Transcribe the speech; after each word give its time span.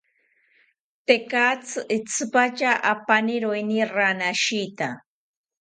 Tekatzi 1.07 1.77
itzipatya 1.97 2.71
apaniroeni 2.93 3.79
ranashita 3.95 4.87